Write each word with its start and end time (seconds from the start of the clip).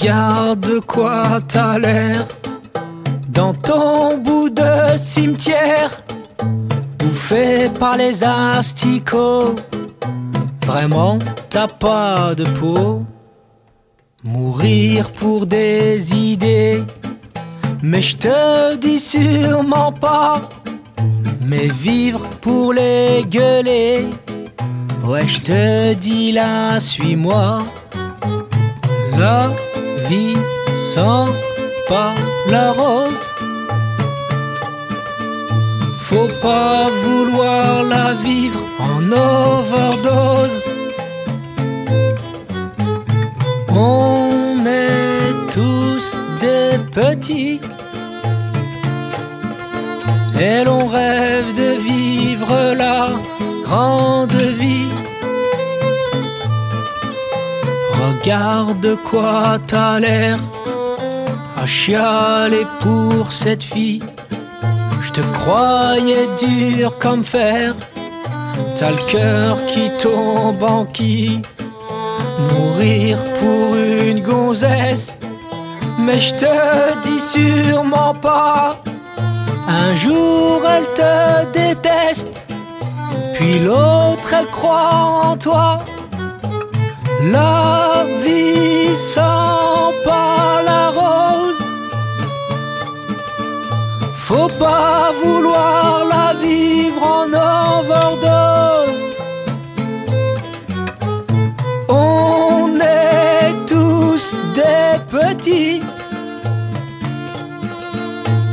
Regarde 0.00 0.60
de 0.60 0.78
quoi 0.78 1.40
t'as 1.48 1.76
l'air 1.76 2.24
dans 3.30 3.52
ton 3.52 4.18
bout 4.18 4.48
de 4.48 4.96
cimetière, 4.96 6.04
bouffé 7.00 7.68
par 7.80 7.96
les 7.96 8.22
asticots. 8.22 9.56
Vraiment, 10.64 11.18
t'as 11.50 11.66
pas 11.66 12.36
de 12.36 12.44
peau. 12.44 13.04
Mourir 14.22 15.10
pour 15.10 15.46
des 15.46 16.14
idées, 16.14 16.80
mais 17.82 18.00
je 18.00 18.18
te 18.18 18.76
dis 18.76 19.00
sûrement 19.00 19.90
pas. 19.90 20.40
Mais 21.44 21.66
vivre 21.66 22.24
pour 22.40 22.72
les 22.72 23.24
gueuler, 23.28 24.06
ouais, 25.04 25.26
je 25.26 25.40
te 25.40 25.94
dis 25.94 26.30
là, 26.30 26.78
suis-moi. 26.78 27.64
La 29.18 29.48
vie 30.08 30.36
sans 30.94 31.26
pas 31.88 32.14
la 32.48 32.72
rose. 32.72 33.22
Faut 36.00 36.32
pas 36.42 36.88
vouloir 37.04 37.82
la 37.82 38.14
vivre 38.14 38.60
en 38.80 39.02
overdose. 39.12 40.64
On 43.70 44.64
est 44.66 45.32
tous 45.52 46.06
des 46.40 46.70
petits. 46.98 47.60
Et 50.40 50.64
l'on 50.64 50.86
rêve 50.86 51.48
de 51.62 51.70
vivre 51.90 52.74
la 52.74 53.08
grande 53.64 54.40
vie. 54.62 54.88
Regarde 57.98 58.80
de 58.80 58.94
quoi 58.94 59.58
t'as 59.66 59.98
l'air 59.98 60.38
à 61.60 61.66
chialer 61.66 62.66
pour 62.80 63.32
cette 63.32 63.62
fille. 63.62 64.02
Je 65.00 65.10
te 65.10 65.20
croyais 65.20 66.28
dur 66.38 66.96
comme 66.98 67.24
fer, 67.24 67.74
t'as 68.76 68.90
le 68.90 69.10
cœur 69.10 69.66
qui 69.66 69.90
tombe 69.98 70.62
en 70.62 70.84
qui. 70.84 71.42
Mourir 72.52 73.18
pour 73.40 73.74
une 73.74 74.22
gonzesse, 74.22 75.18
mais 75.98 76.20
je 76.20 76.34
te 76.36 77.00
dis 77.02 77.20
sûrement 77.20 78.14
pas. 78.14 78.80
Un 79.66 79.94
jour 79.96 80.62
elle 80.66 80.86
te 80.94 81.52
déteste, 81.52 82.46
puis 83.34 83.58
l'autre 83.58 84.32
elle 84.38 84.46
croit 84.46 84.92
en 85.24 85.36
toi. 85.36 85.80
La 87.20 88.06
vie 88.22 88.94
sans 88.94 89.92
pas 90.04 90.62
la 90.64 90.90
rose. 90.90 91.64
Faut 94.14 94.46
pas 94.58 95.10
vouloir 95.20 96.04
la 96.04 96.34
vivre 96.34 97.02
en 97.02 97.26
overdose. 97.80 99.16
On 101.88 102.78
est 102.80 103.52
tous 103.66 104.40
des 104.54 105.00
petits. 105.10 105.82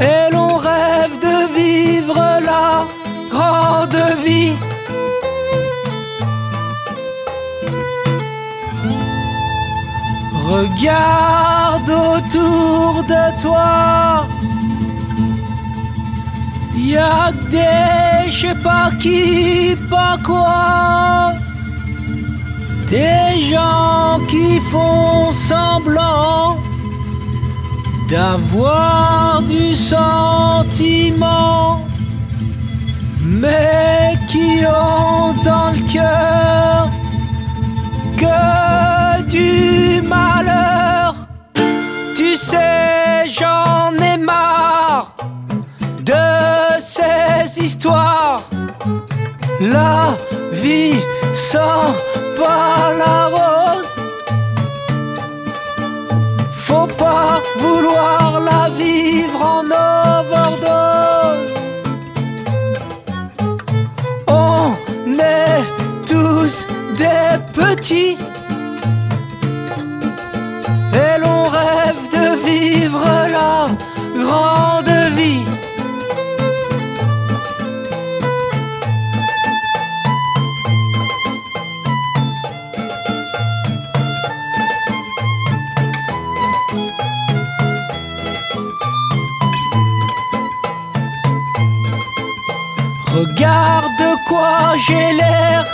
Et 0.02 0.34
l'on 0.34 0.56
rêve 0.58 1.20
de 1.22 1.54
vivre 1.54 2.18
la 2.44 2.86
grande 3.30 3.96
vie. 4.26 4.54
Regarde 10.56 11.90
autour 11.90 13.04
de 13.04 13.24
toi. 13.42 14.26
Y 16.78 16.96
a 16.96 17.32
des 17.52 18.32
je 18.32 18.48
sais 18.48 18.56
pas 18.64 18.90
qui, 19.02 19.76
pas 19.90 20.18
quoi. 20.24 21.34
Des 22.90 23.42
gens 23.52 24.20
qui 24.30 24.62
font 24.72 25.34
semblant 25.34 26.58
d'avoir 28.10 29.42
du 29.42 29.76
sentiment, 29.76 31.26
mais 33.26 34.14
qui 34.30 34.64
ont 34.66 35.34
dans 35.44 35.72
le 35.76 35.82
cœur 35.92 36.95
La 49.62 50.16
vie 50.52 50.96
sans 51.34 51.94
pas 52.38 52.94
la 52.98 53.28
rose. 53.28 53.86
Faut 56.52 56.88
pas 56.88 57.40
vouloir 57.60 58.40
la 58.42 58.70
vivre 58.70 59.42
en 59.60 59.66
overdose. 59.66 61.54
On 64.28 64.74
est 65.20 65.64
tous 66.08 66.66
des 66.98 67.38
petits. 67.54 68.18
Et 70.94 71.20
l'on 71.22 71.44
rêve 71.44 72.04
de 72.12 72.26
vivre 72.46 73.06
la 73.38 73.70
grande 74.24 74.75
Regarde 93.16 93.96
de 93.98 94.28
quoi 94.28 94.76
j'ai 94.76 95.14
l'air 95.14 95.66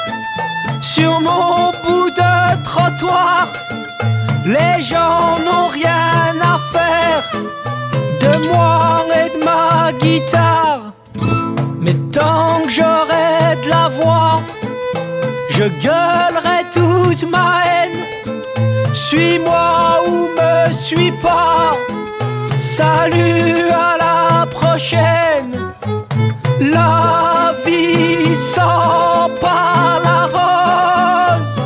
sur 0.79 1.19
mon 1.21 1.71
bout 1.83 2.11
de 2.11 2.63
trottoir. 2.63 3.47
Les 4.45 4.83
gens 4.83 5.39
n'ont 5.43 5.69
rien 5.69 6.35
à 6.39 6.59
faire 6.71 7.23
de 8.23 8.47
moi 8.47 9.05
et 9.21 9.29
de 9.35 9.43
ma 9.43 9.91
guitare. 9.93 10.93
Mais 11.79 11.95
tant 12.13 12.61
que 12.63 12.69
j'aurai 12.69 13.55
de 13.63 13.69
la 13.69 13.87
voix, 13.89 14.39
je 15.49 15.63
gueulerai 15.83 16.59
toute 16.71 17.23
ma 17.27 17.63
haine. 17.65 18.01
Suis-moi 18.93 20.03
ou 20.07 20.29
me 20.39 20.71
suis 20.73 21.11
pas. 21.13 21.75
Salut 22.59 23.71
à 23.71 23.97
la 23.97 24.45
prochaine 24.45 25.57
qui 28.31 28.37
sent 28.37 28.61
pas 29.41 29.99
la 30.07 30.19
rose. 30.35 31.57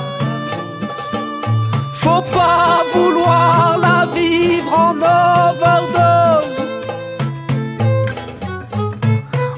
Faut 1.93 2.25
pas 2.39 2.81
vouloir 2.93 3.77
la 3.77 4.07
vivre 4.17 4.73
en 4.87 4.95
overdose. 4.95 6.61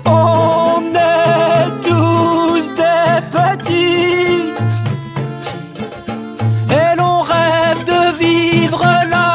On 0.05 0.81
est 1.15 1.67
tous 1.87 2.65
des 2.83 3.21
petits 3.37 4.51
et 6.79 6.89
l'on 6.97 7.21
rêve 7.21 7.81
de 7.93 8.01
vivre 8.23 8.83
là. 9.09 9.29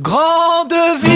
Grande 0.00 0.78
vie. 1.02 1.09